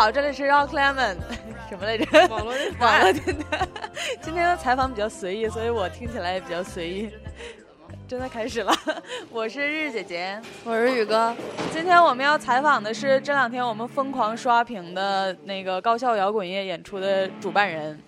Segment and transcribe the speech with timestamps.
[0.00, 1.14] 好，这里是 Rock Lemon，
[1.68, 2.26] 什么来着？
[2.28, 3.68] 网络电网络电台。
[4.22, 7.10] 今天的采访比较随意，所以我听起来也比较随意。
[8.08, 8.74] 真的开始了，
[9.28, 11.36] 我是日日姐姐，我是宇哥。
[11.70, 18.00] 今天我们要采访的是这两天我们疯狂刷屏的那个高校摇滚夜演出的主办人。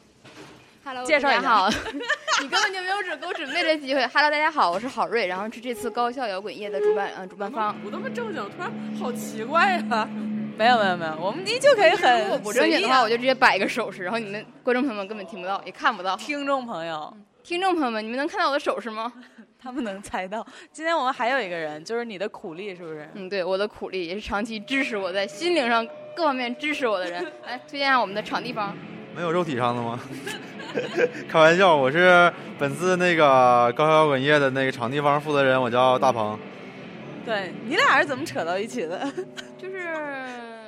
[0.83, 1.69] Hello，介绍一下。
[2.41, 4.07] 你根本就没有准给我准备这机会。
[4.07, 7.77] Hello，大家好，我是郝瑞，然后是这次高校摇滚夜的主办，嗯、主办方。
[7.85, 10.09] 我那么正经，突然好奇怪呀、
[10.57, 16.17] 没有没有没有，我们依旧可以很 如果不正经的话，我就直接摆一个手势，然后你们观众朋友们根本听不到，也看不到。
[16.17, 17.13] 听众朋友。
[17.43, 19.13] 听众朋友们，你们能看到我的手势吗？
[19.61, 20.47] 他们能猜到。
[20.73, 23.09] 今天我们还有一个人，就是你的苦力，是不是？
[23.15, 27.25] 嗯，对，我的苦力也是长期支持我在心灵上各方面支持我的人。
[27.45, 28.77] 来，推荐一下我们的场地方。
[29.15, 29.99] 没有肉体上的吗？
[31.29, 36.39] 开玩笑，我是本次那个高校摇滚夜的那个场地方负责人，我叫大鹏。
[37.25, 39.13] 对你俩是怎么扯到一起的？
[39.59, 39.79] 就是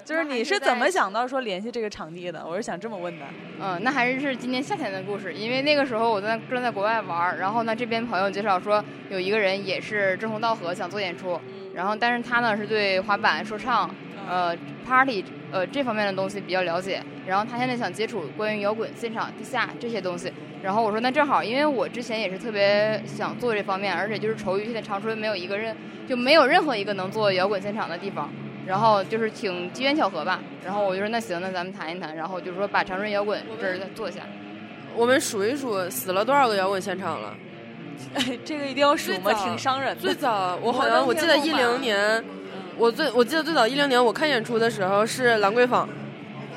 [0.04, 0.90] 就是你是怎么？
[0.90, 2.44] 想到说联系这个场地的？
[2.46, 3.24] 我是想这么问的。
[3.60, 11.40] 嗯，那还是是今年夏天的故事，因为那个时候我在正在国外玩儿，然后呢这边朋友介绍说有一个人也是志同道合想做演出，
[11.74, 13.92] 然后但是他呢是对滑板、说唱、
[14.28, 14.54] 呃
[14.86, 20.30] party 呃这方面的东西比较了解，然后他现在想接触关于摇滚现场、地下这些东西，
[20.62, 25.74] 然后我说那正好，因为我之前也是特别想做这方面，而且就是愁于现在长春没有一个人
[26.06, 28.30] 就没有任何一个能做摇滚现场的地方。
[28.66, 34.20] 然后就是挺机缘巧合吧，然后我就说那行，那咱们谈一谈，然后就是说把长春摇滚这儿再做一下。
[34.96, 37.34] 我们数一数死了多少个摇滚现场了？
[38.14, 39.32] 哎， 这个一定要数吗？
[39.34, 40.00] 挺伤人的。
[40.00, 42.24] 最早我好像我记得一零年，
[42.78, 45.88] 我最我记得最早一零年我看演出的时候是兰桂坊，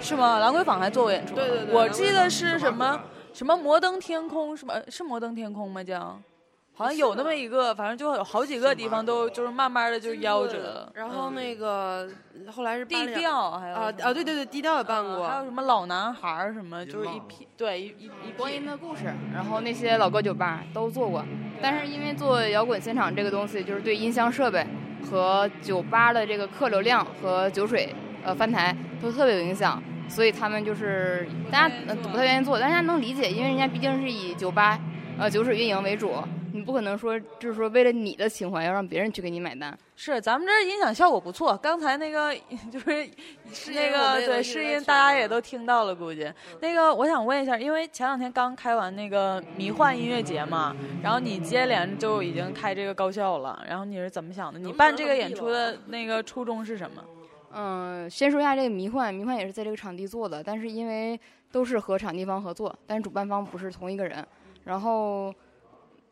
[0.02, 0.40] 是吗？
[0.40, 1.36] 兰桂坊还做过演出。
[1.36, 3.00] 对对对我记得是什么
[3.34, 5.84] 什么摩登天空，什么是摩登天空吗？
[5.84, 6.20] 叫。
[6.77, 10.60] 好像有那么一个，反正就有好几个地方都就是慢慢的就夭折。
[10.60, 10.92] 了。
[10.93, 11.36] 然后嗯。
[11.36, 12.08] 那个
[12.52, 18.64] 后来是低调还有啊啊对对对低调也办过，还有什么老男孩儿什么，就是一批对一一一光阴。
[18.64, 21.26] 的故事，然后那些老歌酒吧都做过，
[21.61, 24.66] 但是因为做摇滚现场这个东西，就是对音箱设备
[25.10, 34.77] 和酒吧的这个客流量和酒水呃翻台都特别有影响，所以他们就是大家呃不太愿意做，但是大家能理解，因为人家毕竟是以酒吧
[35.17, 36.14] 呃酒水运营为主，
[36.58, 39.78] 你不可能说就是说为了你的情怀要让别人去给你买单。
[39.95, 41.56] 是，咱们这儿音响效果不错。
[41.58, 42.36] 刚才那个
[42.72, 43.06] 就是
[43.52, 46.32] 试那个对试音，大家也都听到了，估计。
[46.60, 54.60] 那个我想问一下，因为前两天刚开完那个迷幻音乐节嘛，然后你接连就已经开这个高校了，然后你是怎么想的？
[54.60, 57.04] 你办这个演出的 那个初衷是什么？
[57.54, 61.20] 嗯，先说一下这个迷幻，迷幻也是在这个场地做的，但是因为
[61.52, 64.26] 都是和场地方合作，但是主办方不是同一个人。
[64.64, 65.34] 然后，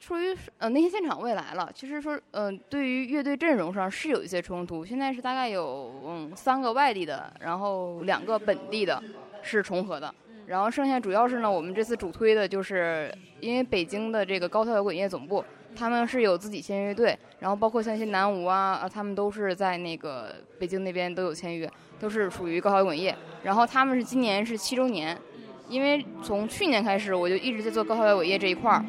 [0.05, 9.01] 出于呃那些现场我也来了，其实说呃对于乐队阵容上是有一些冲突，现在是大概有嗯三个外地的，然后两个本地的
[9.41, 10.13] 是重合的。
[10.45, 15.43] 然后剩下主要是呢，我们这次主推的就是因为北京的这个高校摇滚乐总部，
[15.75, 21.67] 他们是有自己签约乐队，然后包括像一些南无啊，啊他们都是在那个北京那边都有签约，
[21.99, 23.15] 都是属于高校摇滚乐。
[23.41, 25.17] 然后他们是今年是七周年，
[25.67, 28.85] 因为从去年开始我就一直在做高校摇滚乐这一块儿。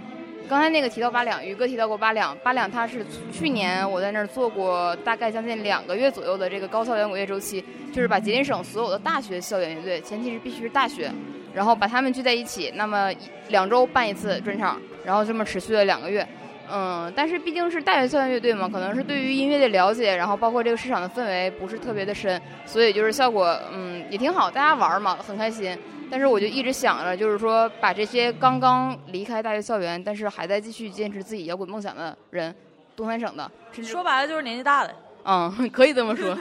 [0.48, 11.10] 刚才那个提到八两，宇哥提到过八两，八两他是去年我在那儿做过大概将近两个月左右的这个高校摇滚乐周期，就是把吉林省所有的大学校园乐队，前提是必须是大学，
[11.52, 13.12] 然后把他们聚在一起，那么
[13.48, 16.26] 两周办一次专场，然后这么持续了两个月。
[16.70, 25.76] 嗯，但是毕竟是大学校园乐队嘛，可能是对于音乐的了解，然后包括这个市场的氛围不是特别的深，所以就是效果嗯也挺好，大家玩嘛很开心。
[26.08, 32.54] 但是我就一直想着，就是说把这些刚刚离开大学校园，但是还在继续坚持自己摇滚梦想的人，
[32.94, 33.50] 东三省的，
[33.82, 34.94] 说白了就是年纪大的。
[35.28, 36.38] 嗯可以这么说，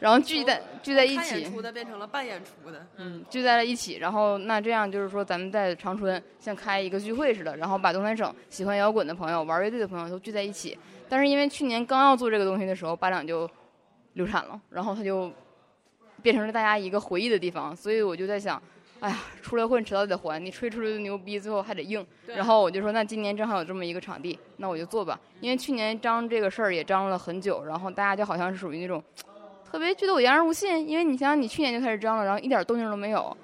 [0.00, 10.76] 然后聚在聚在一起演，出的变成了半演出的，嗯，聚在了一起，然后那这样就是说，咱们在长春像开一个聚会似的，然后把东三省喜欢摇滚的朋友、玩乐队的朋友都聚在一起。
[11.06, 13.48] 但是因为去年刚要做这个东西的时候，巴掌就
[14.14, 15.30] 流产了，然后他就
[16.22, 18.60] 变成了大家一个回忆的地方，所以我就在想，
[19.04, 22.02] 哎呀，出来混迟早得还，你吹出来的牛逼最后还得硬。
[22.26, 25.20] 然后我就说，那今年正好有这么一个场地，那我就做吧。
[25.42, 29.04] 因为去年张这个事儿也张罗了很久，然后大家就好像是属于那种。
[29.70, 33.36] 特别觉得我言而无信，因为你想想，你去年就开始张了，然后一点动静都没有。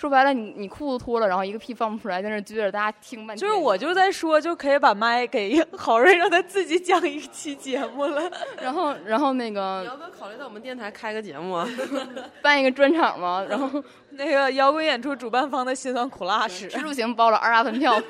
[0.00, 3.38] 说白了，你你裤子脱了，然后一个屁放不出来，在那撅着，大家听半天。
[3.38, 8.22] 就是我就在说，就可以把麦给 郝瑞，让他自己讲一期节目了。
[8.62, 11.68] 然后然后那个你个要不要考虑到我们电台开个节目啊？
[12.40, 18.00] 办一个专场嘛，然后那个摇滚演出主办方的辛酸苦辣史，吃住行包了二大分票，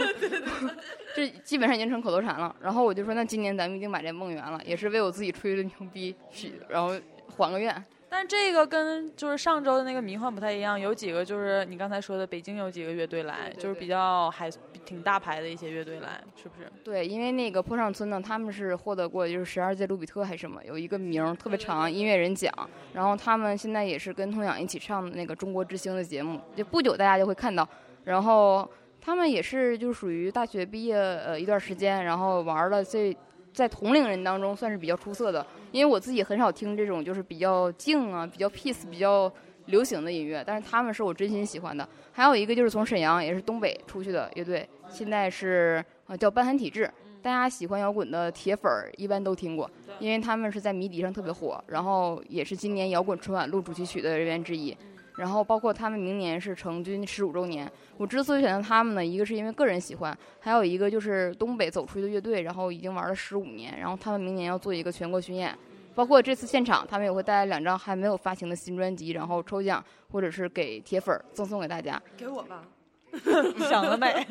[1.16, 2.54] 这基本上已经成口头禅了。
[2.62, 6.94] 然后我就说，那今年咱们一定把这梦圆了，也是为我自己吹的牛逼许，然后
[7.36, 7.84] 还个愿。
[8.12, 14.50] 但这个跟就是上周的那个迷幻不太一样，有几个就是你刚才说的北京有几个乐队来，就是比较还
[14.84, 16.68] 挺大牌的一些乐队来，是不是？
[16.82, 22.52] 对，因为那个坡上村呢，他们是获得过就是十二届卢比特还是什么，有一个名儿特别长音乐人奖，
[22.92, 27.66] 然后他们现在也是跟童养一起上的那个中国之星的节目，就不久大家就会看到，
[28.02, 28.68] 然后
[29.00, 33.16] 他们也是就属于大学毕业呃一段时间，然后玩了这。
[33.52, 39.30] 在同龄人当中算是比较出色的，因为我自己很少听这种就是比较静啊、比较 peace、比较
[39.66, 41.86] 流行的音乐，但是他们是我真心喜欢的。
[42.12, 46.90] 还有一个就是从沈阳，也是东北出去的乐队，现在是呃叫瘢痕体质，
[47.22, 54.76] 大家喜欢摇滚的铁粉儿一般都听过，因为他们是在迷笛上特别火，然后也是今年摇滚春晚录主题曲的人员之一。
[55.20, 65.54] 然后包括他们明年是成军十五周年，我之所以选择他们呢，一个是因为个人喜欢，还有一个就是东北走出去的乐队，然后已经玩了十五年，然后他们明年要做一个全国巡演，
[65.94, 72.00] 包括这次现场，他们也会带来两张还没有发行的新专辑，然后抽奖或者是给铁粉赠送给大家。
[72.16, 72.64] 给我吧。
[73.68, 74.26] 想得美，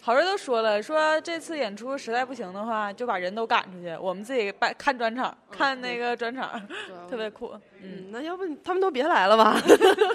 [0.00, 6.60] 好人都说了，说这次演出实在不行的话，就把人都赶出去，我们自己办看专场，看那个专场，
[7.08, 7.52] 特别酷。
[7.80, 9.56] 嗯，那要不他们都别来了吧？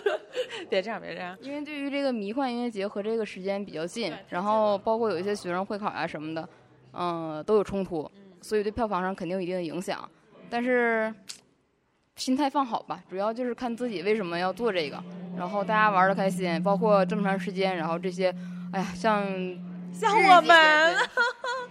[0.70, 1.38] 别这样，别这样。
[1.42, 6.50] 因为对于这个迷幻音乐节和这个时间比较近，然后包括有一些学生会考啊什么的，
[6.94, 8.10] 嗯，都有冲突，
[8.42, 10.10] 所以对票房上肯定有一定的影响。
[10.50, 11.14] 但是。
[12.16, 15.04] 心态放好吧，主要就是看自己为什么要做这个，
[15.38, 18.34] 然后大家玩的开心，包括这么长时间，然后这些，
[18.72, 19.26] 哎呀，像
[19.92, 20.96] 像我们，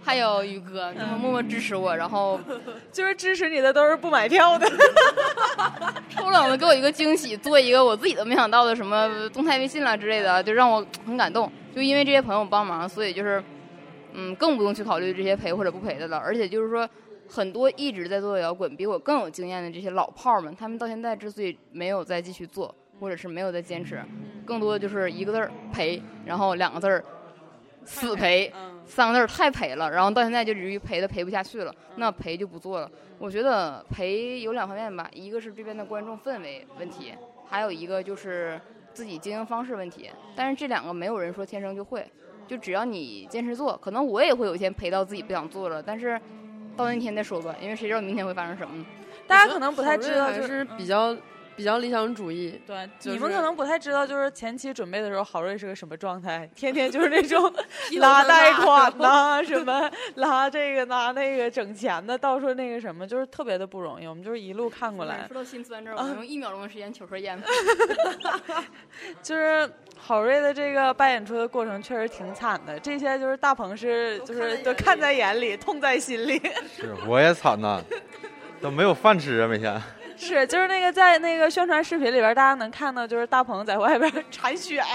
[0.03, 2.39] 还有宇哥，他们默默支持我，然后
[2.91, 4.69] 就是支持你的都是不买票的，
[6.09, 11.49] 抽冷的给我一个惊喜，做一个我自己都没想到的什么动态微信啦之类的，就让我很感动。
[11.73, 13.41] 就因为这些朋友帮忙，所以就是，
[14.11, 16.87] 嗯，更不用去考虑这些赔或者不赔的了，而且就是说。
[17.33, 23.99] 很多一直在做摇滚、比我更有经验的这些老炮儿们，他们到现在之所以没有再继续做，或者是没有再坚持，
[24.45, 27.03] 更多的就是一个字儿赔，然后两个字儿
[27.85, 28.53] 死赔，
[28.85, 32.91] 三个字儿太赔了，然后到现在就至于赔的赔不下去了，那赔就不做了。
[33.17, 37.15] 我觉得赔有两方面吧，一个是这边的观众氛围问题，
[37.47, 38.61] 还有一个就是
[38.93, 40.11] 自己经营方式问题。
[40.35, 42.07] 但是这两个没有人说天生就会，
[42.47, 46.21] 就只要你坚持做，可能我也会有一天赔到自己不想做了，但是。
[46.75, 48.85] 到那天再说吧，因为谁知道明天会发生什么呢？
[49.27, 51.15] 大家可能不太知道，就是比较
[51.55, 52.59] 比较理想主义。
[52.65, 56.49] 对，你们可能不太知道，就是前期准备的时候，郝瑞是个什么状态？
[56.55, 57.53] 天天就是那种
[57.99, 64.07] 拉贷款呐，什 么拉这个拉那个整钱的，到处那个什么，就是特别的不容易。
[64.07, 65.25] 我们就是一路看过来。
[65.27, 67.41] 说到心酸这儿，我用一秒钟的时间求出烟。
[69.21, 76.39] 就是郝瑞的这个办演出的过程确实挺惨的，这些就是大鹏是就是都看在眼里，痛在心里。
[76.75, 77.81] 是，我也惨呐，
[78.61, 79.81] 都没有饭吃啊，每天。
[80.17, 84.85] 是，就是那个在那个宣传视频里边，大家能看到，就是大鹏在外边铲雪呀。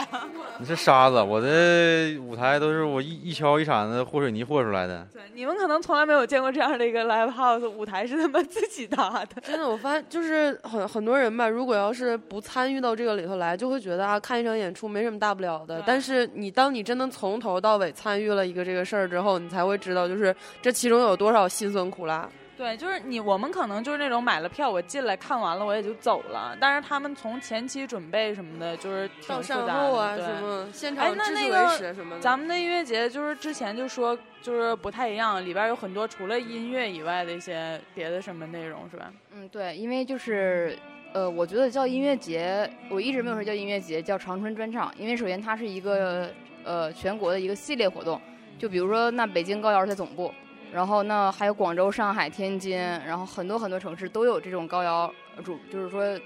[0.59, 5.07] 你是沙子，我的舞台都是我一一锹一铲子和水泥和出来的。
[5.13, 9.41] 对，你们可能从来没有见过这样的一个 live house 舞台是他们自己搭的。
[9.43, 15.83] 真的，我发现就是很很多人吧，如果要是不参与到这个里头来，就会觉得啊，看一场演出没什么大不了的。
[15.87, 22.29] 但是你当你真的从头到尾参与了一个这个事儿之后，你才会知道，就是这其中有多少辛酸苦辣。
[22.59, 26.57] 对，就是你，我们可能就是那种买了票，我进来看完了，我也就走了。
[26.61, 39.13] 但是他们从前期准备什么的，就是到善后啊，什么现场那那个咱们的音乐节就是之前就说就是不太一样，里边有很多除了音乐以外的一些别的什么内容，是吧？
[39.33, 40.77] 嗯，对，因为就是
[41.13, 46.29] 呃，我觉得叫音乐节，我一直没有说叫音乐节，叫长春专场，因为首先它是一个
[46.65, 48.21] 呃全国的一个系列活动，
[48.59, 50.35] 就比如说那北京高窑在总部。
[50.73, 55.13] 然后那还有广州、上海、天津，然后很多很多城市都有这种高窑
[55.45, 56.19] 主，就是说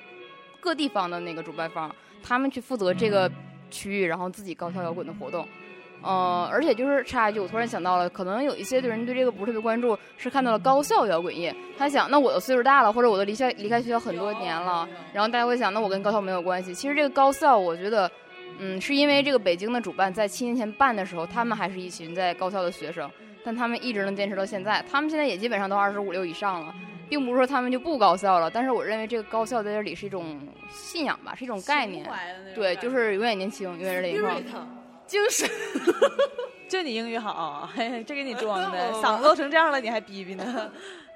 [0.61, 3.31] 各地方的那个主办方，他们去负责这个
[3.71, 5.47] 区域，然后自己高校摇滚的活动。
[6.05, 16.75] 呃，而且就是插一句，我突然想到了，可能有一些人对这个不是特别关注，是看到了高校摇滚乐，他想，那我的岁数大了，或者我都离校离开学校很多年了，然后大家会想，那我跟高校没有关系。
[16.75, 18.11] 其实这个高校，我觉得，
[18.59, 23.09] 嗯，是因为这个北京的主办在七年前办的时候，他们还是一群在高校的学生。
[23.45, 26.75] 但他们一直能坚持到现在，他们现在也基本上都二十五六以上了，
[27.09, 28.51] 并不是说他们就不高效了。
[28.51, 32.09] 但是我认为这个高效在这里是一种信仰吧，是一种概念。
[32.55, 34.67] 对，就是永远年轻，永远是零号。
[35.07, 35.49] 精神。
[36.69, 37.69] 就你英语好，
[38.07, 40.71] 这给你装的， 嗓子都成这样了，你还逼逼呢？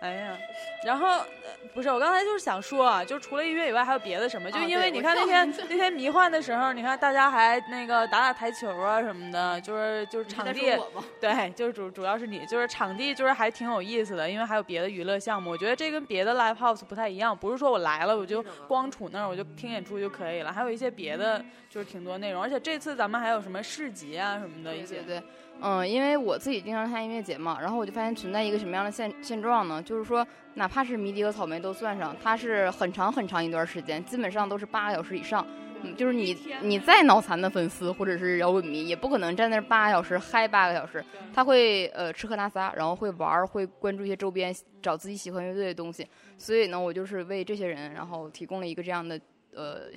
[0.07, 0.39] 哎呀，
[0.85, 1.27] 然后呃
[1.75, 4.51] 不是我刚才就是想说啊，就除了音乐以外还有别的什么？
[4.51, 10.77] 就啊因为你看那天那天迷幻的时候，你看大家还那个打打台球啊什么的，就是就是场地。
[11.21, 15.51] 对，就是主主要是你，就是场地，就是还挺有意思的，因为还有别的娱乐项目。
[15.51, 22.43] 我觉得这跟别的 live house 不太一样，不是说我来了我就光杵那儿我就听演出就可以了，还有一些别的就是挺多内容。
[22.43, 24.97] 而且这次咱们还有什么市集啊什么的一些。
[24.97, 25.23] 对对对，
[25.61, 29.83] 嗯，因为我自己经常看音乐节嘛，然后我就发现存在一个什么样的现现状呢？
[29.83, 35.47] 就是说，哪怕是迷笛和草莓都算上，它是很长很长一段时间，基本上都是八个小时以上。
[35.83, 41.05] 嗯，就是你你再脑残的粉丝或者是摇滚迷，也不可能站那儿八个小时嗨八个小时。
[41.35, 46.07] 他会呃吃喝拉撒，然后会玩儿，会关注一些周边，找自己喜欢乐队的东西。
[46.37, 49.19] 所以呢，我就是为这些人，然后提供了一个这样的
[49.55, 49.91] 呃。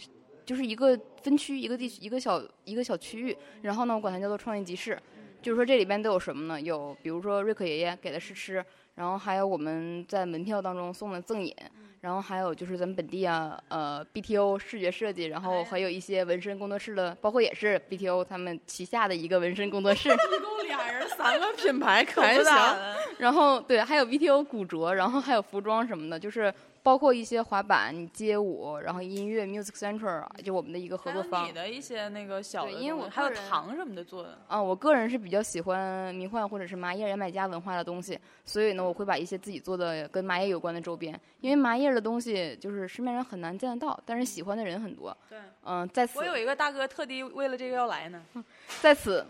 [0.46, 5.00] 就是一个分区，一个地区，一个小一个小区域，然后呢，我管它叫做创业集市。
[5.42, 6.60] 就是说这里边都有什么呢？
[6.62, 8.64] 有比如说瑞克爷爷给的试吃，
[8.96, 11.56] 然后还有我们在门票当中送的赠饮，
[12.02, 20.10] 然后还有就是咱们本地啊，呃，BTO 视觉设计，然后还有一些纹身工作室的，包括也是 BTO 他们旗下的一个纹身工作室。
[20.12, 22.96] 一共俩人三个品牌， 可还不咋的。
[23.18, 31.52] 然后对，还有 BTO 古着，然后还有服装什么的，就是包括一些滑板、街舞，然后音乐 Music Central，就我们的一个合作方你。
[31.52, 34.40] 的一些那个小的因为我还有糖什么的做的。
[34.48, 45.16] 啊，我个人是比较喜欢迷幻或者是麻叶牙买加文化的东西，所以呢，我会把一些自己做的跟麻叶有关的周边，因为麻叶的东西就是市面上很难见得到，但是喜欢的人很多。
[45.30, 48.24] 对，嗯、在此我有一个大哥特地为了这个要来呢。
[48.82, 49.26] 在此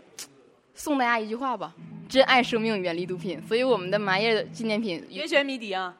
[0.80, 1.74] 送大家一句话吧：
[2.08, 3.38] 珍爱生命，远离毒品。
[3.42, 5.94] 所以我们的麻叶的纪念品别学迷笛啊！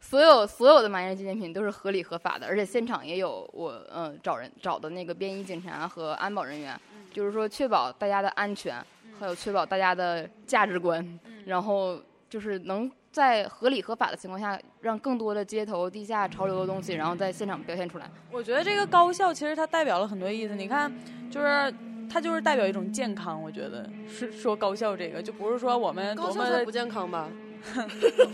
[0.00, 6.76] 所有所有的麻叶纪念品都是合理合法的，而且现场也有我呃找人找的那个便衣警察和安保人员，
[7.12, 8.84] 就是说确保大家的安全，
[9.20, 11.96] 还有确保大家的价值观，然后
[12.28, 18.10] 就是能在合理合法的情况下，让更多的街头地下潮流的东西，然后在现场表现出来。
[18.32, 20.56] 我觉得这个高校其实它代表了很多意思。
[20.56, 20.92] 你看，
[21.30, 21.72] 就是
[22.14, 23.42] 它就是代表一种健康。
[23.42, 27.28] 我觉得是说高校这个，就不是说我们多么高校才不健康吧？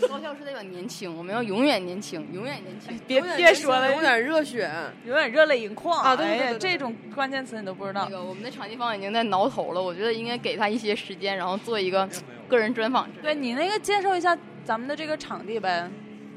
[0.07, 2.95] 高校是代表年轻，我们要永远年轻，永远年轻。
[3.07, 4.71] 别别说了，有点热血。
[5.07, 8.11] 有点热泪盈眶啊对对这种关键词你都不知道那。
[8.11, 12.07] 个我们的场地方已经在挠头了，我觉得应该给他一些时间，然后做一个
[12.49, 13.09] 个人专访。
[13.23, 15.89] 对你那个介绍一下咱们的这个场地呗，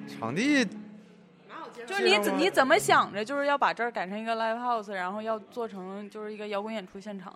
[0.07, 0.65] 场地
[1.86, 7.34] 就是你怎你怎么想着就是要把这儿改成一个 live house，然后要做成就是一个摇滚演出现场。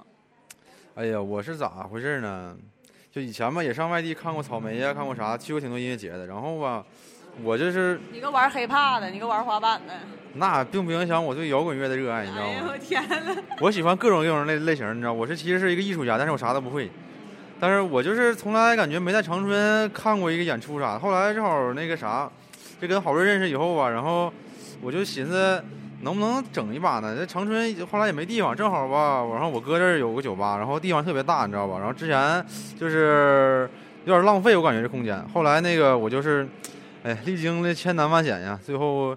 [0.96, 2.56] 哎呀，我是咋回事呢？
[3.12, 6.28] 就以前吧，也上外地看过草莓呀，看过啥，去过挺多音乐节的。
[6.28, 6.84] 然后吧，
[7.44, 9.94] 我就是你个玩 hiphop 的，你个玩滑板的，
[10.34, 12.52] 那并不影响我对摇滚乐的热爱，你知道吗？
[12.52, 13.36] 哎呦我天呐！
[13.60, 16.90] 我喜欢各种各种类类型，你知道，我是其实是一个艺术家，但是我啥都不会。
[17.60, 21.00] 但是我就是从来感觉没在长春看过一个演出啥的。
[21.00, 22.30] 后来正好那个啥，
[22.80, 24.32] 就跟郝瑞认识以后吧，然后
[24.82, 25.64] 我就寻思
[26.02, 27.16] 能不能整一把呢？
[27.18, 31.78] 这长春后来也没地方，正好吧，然后我哥这儿有个酒吧，然后地方特别大，你知道吧？
[31.80, 32.46] 然后之前
[32.80, 33.70] 就是
[34.06, 35.22] 有点浪费，我感觉这空间。
[35.30, 36.48] 后来那个我就是，
[37.04, 39.16] 哎，历经了千难万险呀，最后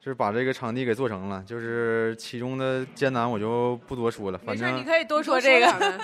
[0.00, 1.42] 就是把这个场地给做成了。
[1.46, 6.00] 就是其中的艰难我就不多说了，反正你可以多说这个。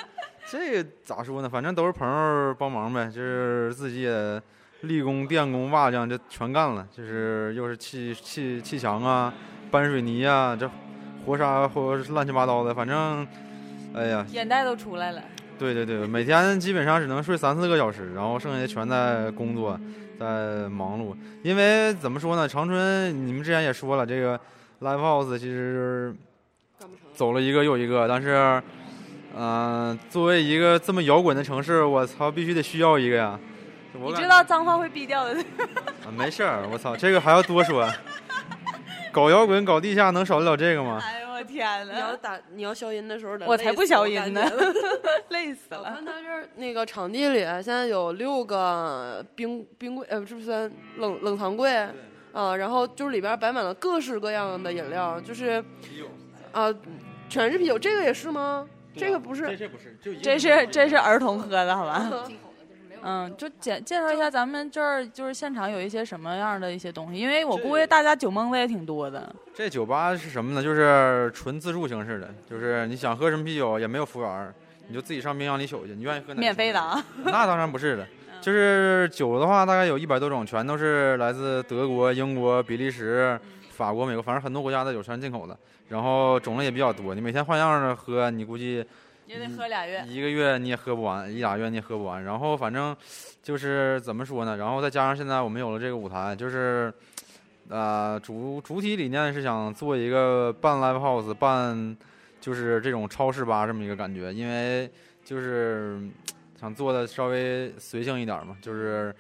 [0.47, 1.49] 这咋说呢？
[1.49, 4.41] 反正都是朋友帮忙呗，就是自己也
[4.85, 9.35] 力工、电工、瓦匠这全干了，就是又是砌砌砌墙啊、
[9.71, 10.71] 搬水泥啊，这
[11.27, 13.27] 活啥活乱七八糟的，反正，
[13.95, 15.23] 哎呀，眼袋都出来了。
[15.59, 19.79] 对对对，每天基本上只能睡三四个小时，然后剩下全在工作，
[20.19, 21.15] 在忙碌。
[21.43, 24.39] 因为怎么说呢，长春你们之前也说了，这个
[24.81, 26.15] live house 其实。
[27.15, 28.61] 走了一个又一个，但是，
[29.39, 33.39] 嗯、作为一个这么摇滚的城市，我操，必须得需要一个呀。
[34.01, 35.35] 我你知道脏话会毙掉的。
[35.35, 37.89] 啊没事儿，我操，这个还要多说。
[39.13, 41.01] 搞摇滚搞地下能少得了这个吗？
[41.01, 44.43] 哎呦我天呐，你要打你要消音的时候我才不消音呢
[45.31, 45.95] 累死了我了。
[45.95, 51.87] 看他这儿那个场地里现在有六个冰冰柜，呃，是不是冷冷藏柜？
[52.33, 55.65] 啊，然后就是里边摆满了各式各样的饮料，就是
[56.51, 56.75] 啊，
[57.29, 57.79] 全是啤酒。
[57.79, 58.67] 这个也是吗？
[58.97, 62.11] 这个不是，这不是，就这是这是儿童喝的好吧？
[63.07, 69.31] 嗯，就介介绍一下咱们这儿就是现场有一些什么样的一些东西，因为我估计大家酒蒙子也挺多的。
[69.55, 70.63] 这酒吧是什么呢？
[70.63, 74.55] 就是纯自助形式的，就是你想喝什么啤酒也没有服务员，
[74.89, 76.41] 你就自己上冰箱里取去，你愿意喝哪？
[76.41, 76.81] 免费的。
[76.81, 77.05] 啊！
[77.25, 78.07] 那当然不是的，
[78.41, 83.39] 就是酒的话，大概有一百多种，全都是来自德国、英国、比利时、
[83.71, 85.55] 法国、美国，反正很多国家的酒全是进口的。
[85.89, 88.83] 然后种类也比较多，你每天换样的喝，你估计
[89.27, 90.05] 也得喝俩月。
[90.07, 92.23] 一个月你也喝不完，一俩月你也喝不完。
[92.25, 92.97] 然后反正
[93.43, 94.57] 就是怎么说呢？
[94.57, 96.93] 然后再加上现在我们有了这个舞台，就是
[97.69, 101.97] 呃主主体理念是想做一个半 live house 半
[102.41, 104.91] 就是这种超市吧这么一个感觉，因为
[105.25, 105.99] 就是
[106.61, 109.15] 想做的稍微随性一点嘛，就是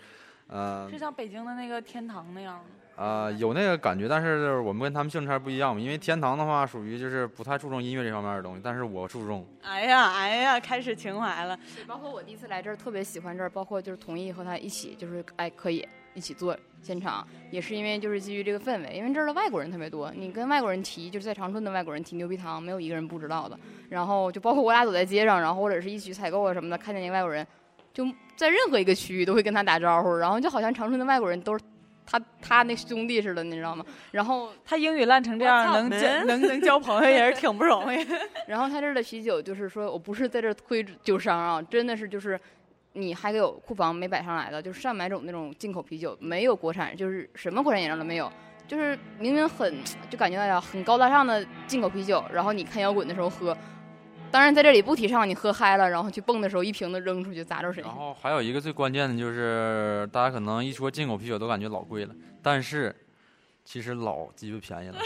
[0.48, 2.64] 呃是像北京的那个天堂那样吗？
[2.96, 5.80] 呃，有那个感觉，但是我们跟他们性质还不一样嘛。
[5.80, 9.44] 因为天堂的话，属于就是不太注重音乐这方面的东西，但是我注重。
[9.62, 11.58] 哎呀，哎呀，开始情怀了。
[11.86, 15.84] 包括我第一次来这儿，特别喜欢这儿，包括就是同意和他一起，就是哎可以
[16.14, 23.58] 一起做现场，也是因为就是基于这个氛围，因为这儿的外国人特别多，你跟外国人提，就是在长春的外国人提牛皮糖，没有一个人不知道的。
[23.88, 27.44] 然后就包括我俩走在街上，然后或者是一起采购啊什么的，看见那个外国人，
[27.92, 31.64] 就在任何一个区域都会跟他打招呼，然后就好像长春的外国人都是。
[32.06, 33.84] 他他那兄弟似的，你知道吗？
[34.12, 38.06] 然后他英语烂成这样，能交能能交朋友也是挺不容易。
[38.46, 42.38] 然后他这儿的啤酒就是说我不是在这推酒商啊，真的是就是
[42.92, 48.30] 你还有库房没摆上来的，就是上百种那种进口啤酒，没有国产，就是什么国产饮料都没有，
[48.68, 49.74] 就是明明很
[50.10, 53.56] 就感觉到很高大上的进口啤酒，然后你看摇滚的时候喝。
[54.34, 57.80] 当然，在这里不提倡你喝嗨了，然后去蹦的时候一瓶子扔出去砸着谁。
[57.84, 62.12] 然后还有一个最关键的就是，大家可能一说进口啤酒都感觉老贵了，
[62.42, 62.92] 但是
[63.64, 64.96] 其实老鸡巴便宜了。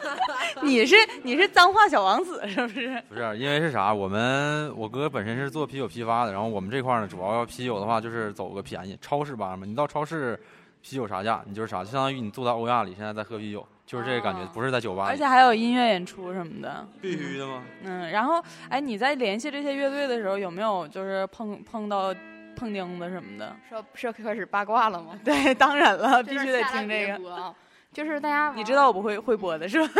[0.64, 3.02] 你是你是脏话小王子是不是？
[3.06, 3.92] 不是，因为是啥？
[3.92, 8.96] 我们我哥本身是做啤酒批发的，然后我们这块呢，主要啤酒的话就是走个便宜。
[9.02, 10.40] 超市吧嘛，你到超市
[10.80, 13.62] 啤酒啥价，你就是啥，相当于你坐在欧亚里，现在在喝啤酒。
[13.90, 17.60] 就是这个感觉，不是在酒吧，而且还有音乐演出什么的，必须的吗？
[17.82, 22.14] 嗯，然后，哎，你在联系这些乐队的时候，有没有就是碰碰到
[22.54, 23.56] 碰钉子什么的？
[23.68, 25.18] 是要是要开始八卦了吗？
[25.24, 27.52] 对，当然了，必须得听这个。
[27.92, 29.92] 就是大家， 你知道我不会会播的是吧？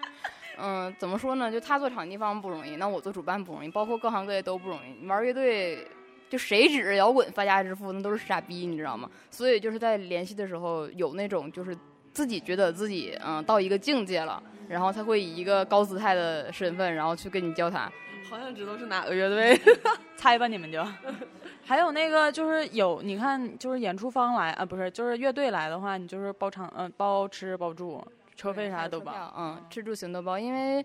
[0.56, 1.52] 嗯，怎么说呢？
[1.52, 5.02] 就他做场地方不容易，那我做主办不容易，包括各行各业都不容易。
[5.02, 5.86] 你玩乐队，
[6.30, 9.06] 就谁指着摇滚发家致富，那都是傻逼，你知道吗？
[9.30, 11.76] 所以就是在联系的时候，有那种就是。
[12.14, 17.92] 自己觉得自己嗯到一个境界了，然后他会以一个高姿态的身份，然后去跟你交谈。
[18.30, 19.60] 好想知道是哪个乐队，
[20.16, 20.82] 猜吧你们就。
[21.66, 28.02] 还有那个就是有你看就是演出方来啊不是就是乐队来的话，你就是包场嗯包吃包住，
[28.36, 30.38] 车费啥都包，嗯吃住行都包。
[30.38, 30.84] 因为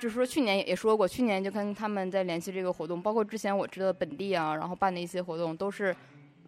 [0.00, 5.94] 就是说去年也说过，去年就跟他们在联系这个活动，包括之前我知道本地啊，然后办的一些活动都是。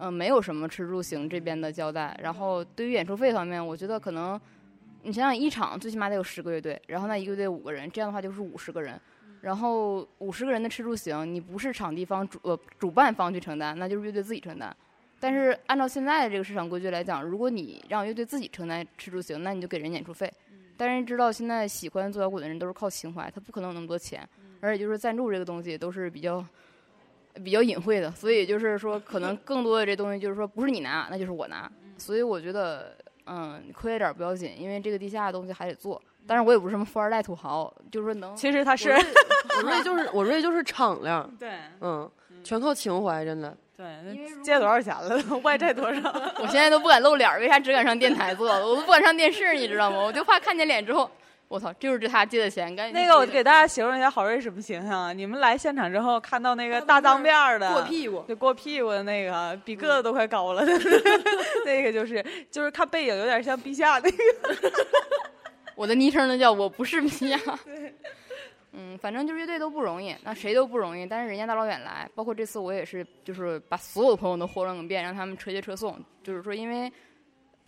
[0.03, 2.19] 嗯，没有什么吃住行这边的交代。
[2.23, 4.41] 然后对于演出费方面，我觉得可能，
[5.03, 8.99] 你想想一场最起码得有十个乐队，然后那一个乐队五个人，这样的话就是五十个人。
[9.43, 14.75] 然后五十个人的吃住行，你不是场地方主呃主办方去承担，那就是乐队自己承担。
[15.19, 20.33] 但是按照现在的这个市场规矩来讲，如果你让乐队自己承担吃住行，那你就给人演出费。
[20.79, 24.27] 但是知道现在喜欢做摇滚的人都是靠情怀，他不可能有那么多钱，
[24.61, 26.43] 而且就是赞助这个东西都是比较。
[27.45, 31.71] 比较隐晦的，所以就是说，可能更多的这东西就是说，不是你拿，那就是我拿。
[31.97, 36.01] 所以我觉得，嗯，亏了点不要紧，因为这个地下的东西还得做。
[36.27, 38.37] 但是我也不是什么富二代土豪，就是说能。
[38.37, 41.29] 其实他是，我瑞就是我瑞就是敞亮。
[41.39, 42.09] 对，嗯，
[42.45, 43.57] 全靠情怀，真的。
[43.77, 43.87] 对，
[44.43, 45.19] 借多少钱了？
[45.43, 46.13] 外债多少？
[46.39, 48.49] 我现在都不敢露脸，为啥只敢上电台做？
[48.53, 49.99] 我都不敢上电视，你知道吗？
[49.99, 51.11] 我就怕看见脸之后。
[51.51, 52.95] 我操，就是这他借的钱，赶紧。
[52.95, 55.13] 那个，我给大家形容一下郝瑞什么形象啊？
[55.13, 60.73] 你们来现场之后看到那个大脏辫的，过屁股，就过屁股的那个，比个子都快高了的，
[61.67, 64.17] 那个就是就是看背影有点像陛下那个。
[65.75, 67.37] 我的昵称呢叫我不是陛下。
[67.67, 67.93] 对。
[68.71, 71.05] 嗯，反正就是乐队都不容易，那谁都不容易。
[71.05, 75.99] 但是人家大老远来，包括这次我也是，就是把所有的朋友都活了个遍，让他们车接车送。
[76.23, 76.93] 就是说，因为。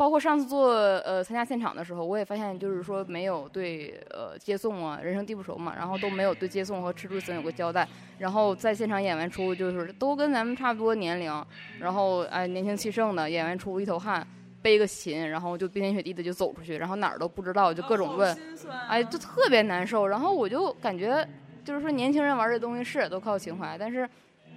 [0.03, 7.87] 包括上次做呃参加现场的时候，我也发现就是说没有对呃接送啊，人生地不熟嘛，然后都没有对接送和吃住行有个交代。
[8.19, 11.33] 然后在现场演完出，就是都跟咱们差不多年龄，
[11.79, 14.27] 然后哎年轻气盛的演完出一头汗，
[14.61, 18.37] 背个琴，然后就冰天雪地的就走出去，然后哪儿都不知道，就各种问，
[18.88, 20.09] 哎就特别难受。
[20.09, 21.25] 然后我就感觉
[21.65, 24.11] 就是说年轻人玩这东西是都靠情怀，但是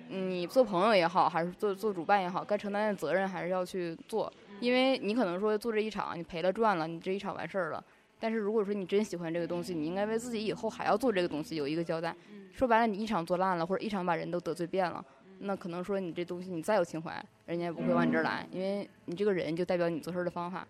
[0.09, 4.33] 你做朋友也好，还是做做主办也好，该承担的责任还是要去做。
[4.59, 7.83] 因为你可能说做这一场，你赔了赚了，你这一场完事儿了。
[8.17, 12.15] 但是如果说你真喜欢这个东西，你应该为自己以后还要做这个东西有一个交代。
[12.53, 15.03] 说白了，你一场做烂了，或者一场把人都得罪遍了，
[15.39, 20.65] 那可能说你这东西你再有情怀，人家也不会往你这儿来，因为你这个人就代表你做事的方法。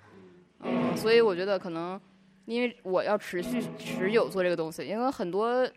[0.61, 2.01] 嗯，所以我觉得可能，
[2.45, 5.69] 因为我要持续持久做这个东西，因为很多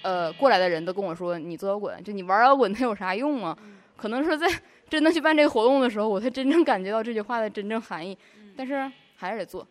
[0.00, 3.56] 呃过来的人都跟我说，你做摇滚，就你玩摇滚，它有啥用啊？
[3.96, 4.48] 可能说在。
[4.88, 8.16] 真的去办这个活动的时候，我才真正感觉到这句话的真正含义。
[8.56, 9.66] 但是还是得做，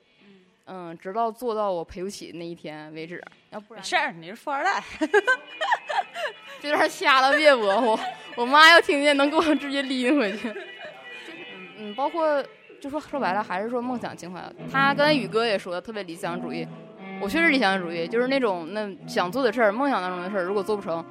[0.65, 3.23] 嗯，直到做到我赔不起那一天为止。
[3.51, 4.83] 要不然事儿，你是富二代。
[6.61, 7.99] 这段瞎了别播，我
[8.35, 10.49] 我妈要听见能给我直接拎回去。
[10.49, 12.43] 嗯嗯，包括
[12.81, 14.41] 就说说白了，还是说梦想情怀。
[14.71, 16.67] 他刚才宇哥也说的特别理想主义，
[17.21, 21.03] 我确实理想主义，就是那种那想做的事儿，梦想当中的事儿，如果做不成，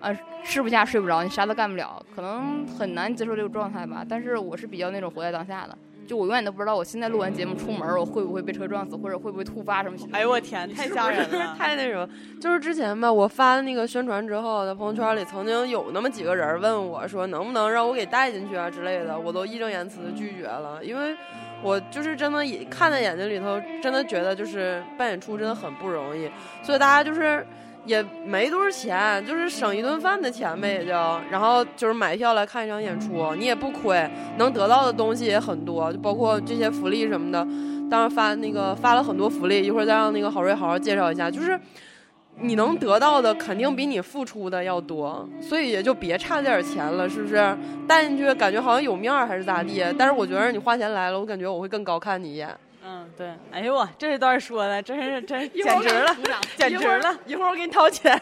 [0.00, 4.04] 啊，吃不下睡不着，你啥都干不了，可能很难接受这个状态吧。
[4.08, 5.76] 但是我是比较那种活在当下的。
[6.06, 9.96] 就我永远都不知道，我现在录完节目出门，我会不会被车撞死，或者会不会突发什么？
[10.10, 12.08] 哎呦我天， 太吓人了， 太那什么。
[12.40, 21.14] 就是之前吧，我发那个宣传之后，在朋友圈里曾经有那么几个人问我说，能不能让我给带进去啊之类的，我都义正言辞的拒绝了，因为
[21.62, 26.28] 我就是真的看在眼睛里头，真的觉得就是办演出真的很不容易，
[26.64, 27.46] 所以大家就是。
[27.84, 30.92] 也没多少钱，就是省一顿饭的钱呗，也就，
[31.30, 37.46] 然后就是买票来看一场演出，你也不亏，能得到的东西也很多，就包括这些福利什么的。
[37.90, 41.30] 当时发那个发了很多福利，一会儿再让那个郝瑞好好介绍一下。
[41.30, 41.58] 就是
[42.38, 47.56] 你能得到的肯定比你付出的要多，所以也就别差这点钱了，是不是？
[47.88, 49.82] 带进去感觉好像有面儿还是咋地？
[49.98, 52.48] 但是我觉得你花钱来了，我感觉我会更高看你一眼。
[52.92, 56.16] 嗯，对，哎呦我这一段说的真是真简直了，
[56.56, 57.16] 简直了！
[57.24, 58.20] 一会儿我给你掏钱。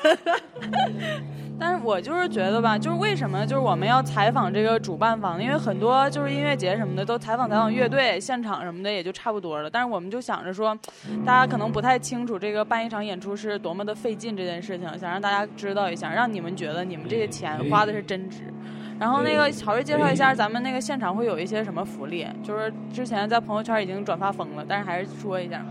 [1.58, 5.42] 但是我就是觉得吧，就是为什么就是我们要采访这个主办方？
[5.42, 9.70] 因为很多就是音乐节什么的都采访采访乐队、现场什么的也就差不多了。
[9.70, 10.78] 但是我们就想着说，
[11.24, 18.52] 大家可能不太清楚这个办一场演出是多么的费劲这件事情，想让大家知道一下，让你们觉得你们这些钱花的是真值。
[18.98, 22.26] 然后那个曹睿介绍一下，咱们那个现场会有一些什么福利？
[22.42, 25.64] 就是之前在朋友圈已经转发疯了，但是还是说一下。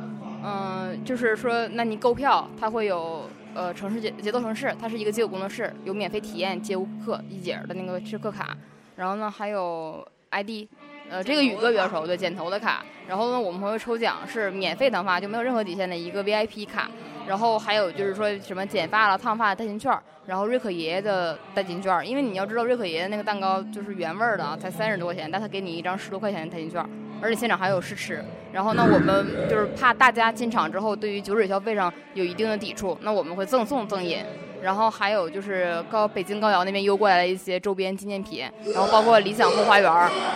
[0.43, 8.55] 嗯，就是说，那你购票，它会有呃城市节节奏城市，它是一个街舞工作室，有免费体验街舞课一节的那个试课卡。
[8.95, 10.67] 然后呢，还有 ID，
[11.09, 12.83] 呃，这个宇哥比较熟，对，剪头的卡。
[13.07, 16.89] 然后呢，我们会抽奖是免费烫发，就没有任何底线的一个 VIP 卡。
[17.25, 19.91] 然后还有就是说什么剪发了、烫发的代金券，
[20.25, 26.85] 然后瑞可爷爷的代金券，因为你要知道瑞可爷爷那个蛋糕就是原味的啊，才三十多块钱，但他给你一张十多块钱的代金券，
[27.21, 28.23] 而且现场还有试吃。
[28.53, 34.23] 然后呢，我们就是怕大家进场之后对于酒水消费上有一定的抵触，那我们会赠送赠饮。
[34.61, 38.43] 然后还有就是高北京高窑那边邮过来的一些周边纪念品，
[38.73, 39.91] 然后包括理想后花园，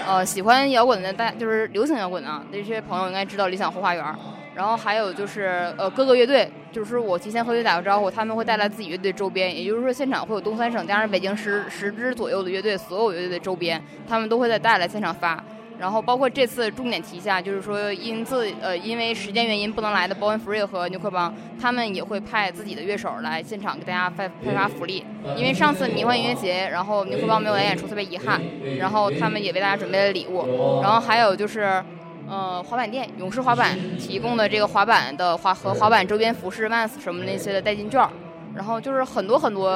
[0.07, 4.05] 呃，喜欢摇滚的大就是流行摇滚啊，那些朋友应该知道理想后花园。
[4.53, 15.41] 然后还有就是，呃，各个乐队，就是我提前和乐队打个招呼，他们会带来自己乐队周边，也就是说现场会有东三省加上北京十十支左右的乐队，所有乐队的周边，他们都会再带来现场发。
[15.81, 25.03] 然后包括这次重点提一下，就是说因自呃因为时间原因不能来的 Born Free 和牛克邦，他们也会派自己的乐手来现场给大家派派发福利。
[25.35, 28.39] 因为上次迷幻音乐节，然后牛克邦没有来演出，特别遗憾。
[28.77, 30.81] 然后他们也为大家准备了礼物。
[30.83, 31.83] 然后还有就是。
[32.29, 38.07] 呃，滑板店勇士滑板提供的这个滑板的滑和滑板周边服饰、Vans 什么那些的代金券，
[38.55, 39.69] 然后就是很多很多，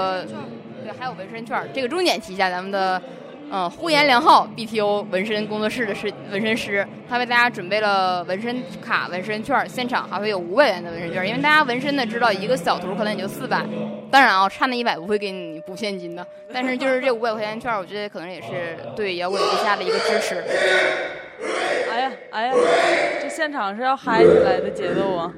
[0.82, 1.68] 对，还有纹身券。
[1.74, 3.02] 这个重点提一下咱们的，
[3.58, 11.26] 嗯，呼延良浩 BTO 纹身工作室的是纹身师，他为大家准备了纹身卡、纹身券，现场还会有五百元的纹身券。
[11.26, 13.66] 因为大家纹身的知道，一个小图可能也就四百，
[14.12, 16.28] 当然啊，差那一百不会给你补现金的。
[16.52, 20.44] 但是就是这五百块钱券，我觉得可能也是对摇滚地下的一个支持。
[21.90, 22.54] 哎呀，哎呀，
[23.22, 25.32] 这现场是要嗨起来的节奏啊！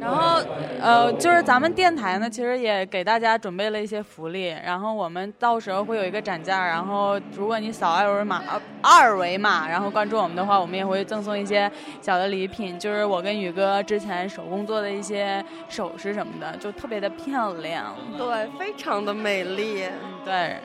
[0.00, 0.40] 然后，
[0.80, 4.48] 呃，就是咱们电台呢，其实也给大家准备了一些福利。
[4.64, 8.42] 然后我们到时候会有一个展架，然后如果你扫二维码，
[8.82, 17.94] 二维码，然后关注我们的话，我们也会赠送一些小的礼品，就是我跟宇哥之前手工做的一些首饰什么的，就特别的漂亮。
[18.16, 19.84] 对，非常的美丽。
[20.24, 20.56] 对。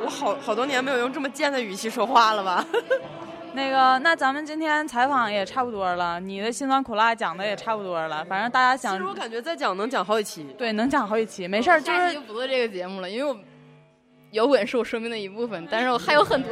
[0.00, 2.64] 我好好多年没有用这么贱的语气说话了吧？
[3.52, 13.36] 那个，那咱们今天采访也差不多了，你的辛酸苦辣讲的也差不多了，反正大家想，其实我感觉再讲能讲好几期，对，能讲好几期，没事儿，就是就不做这个节目了，因为我。
[14.32, 16.50] 摇滚是我生命的一部分，但是我还有很多。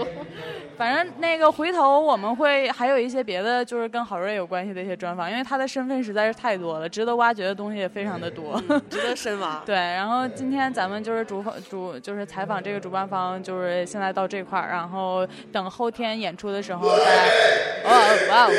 [0.77, 9.61] 反正那个回头我们会还有一些别的，就是跟郝瑞有关系的一些专访，因为他的身份实在是太多了，值得挖掘的东西也非常的多，值得深挖。
[9.65, 17.27] 对，然后今天咱们就是主主就是采访这个主办方，就是现在到这块儿，然后等后天演出的时候再。
[17.85, 18.51] 哇哇！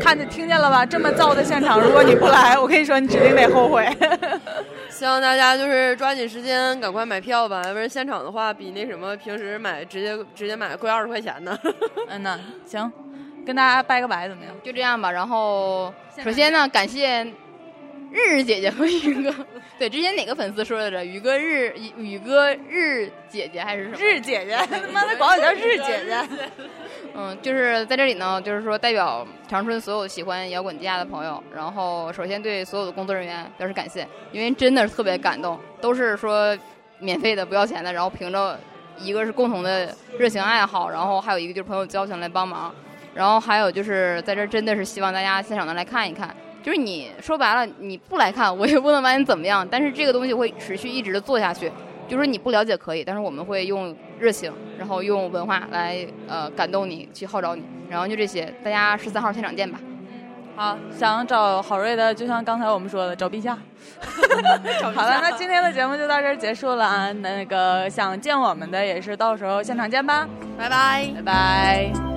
[0.00, 0.84] 看见听见了吧？
[0.84, 3.88] 这么燥的现场，如果你不来，我跟你说，你指定得后悔。
[4.94, 11.58] 希望大家就是抓紧时间，赶快买票吧，要不然现场的话比那什么平时买直接直接买贵二十块钱呢。
[12.08, 12.90] 嗯呐，行，
[13.44, 14.54] 跟大家拜个拜怎么样？
[14.62, 15.10] 就这样吧。
[15.10, 17.24] 然后首先呢，感谢
[18.12, 19.34] 日日姐姐和宇哥。
[19.76, 21.04] 对，之前哪个粉丝说来着？
[21.04, 23.96] 宇哥日宇哥日姐姐还是什么？
[23.98, 26.24] 日姐姐，他 妈的管我叫日姐姐。
[27.16, 36.56] 嗯，就是在这里呢，就是说代表长春所有喜欢摇滚地下的朋友，然后首先对所有的工作人员表示感谢，因为真的是特别感动，都是说
[36.98, 38.58] 免费的不要钱的，然后凭着
[38.98, 42.74] 一个是共同的热情爱好，然后还有一个就是朋友交情来帮忙，
[43.14, 51.70] 然后还有就是在这真的是希望大家现场能来看一看，就是你说白了你不来看我也不能把你怎么样，但是这个东西会持续一直的做下去。
[52.08, 59.78] 就是你不了解可以，但是我们会用热情，然后用文化来呃感动你，去号召你，然后就这些，大家十三号现场见吧。
[60.56, 63.58] 好，想找郝瑞的，就像刚才我们说的，找陛下。
[64.94, 67.12] 好了，那今天的节目就到这儿结束了啊。
[67.12, 70.28] 那个想见我们的，也是到时候现场见吧。
[70.56, 72.13] 拜拜，拜拜。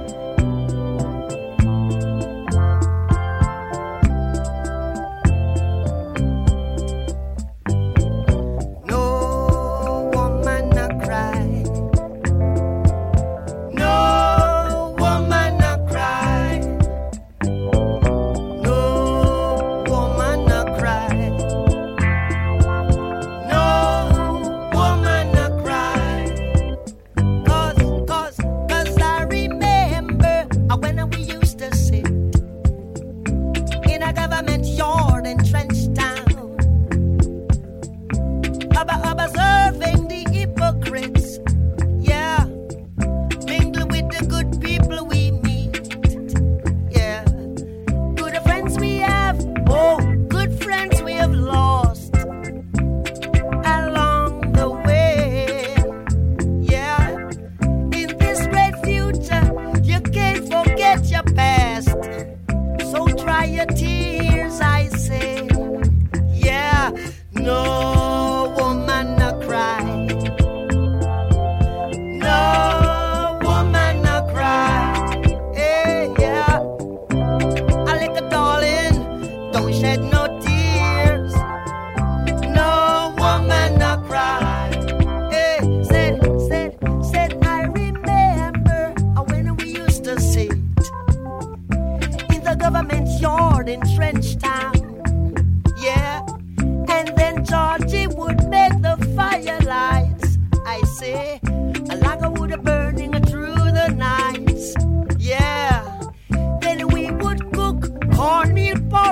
[108.48, 109.07] dormir por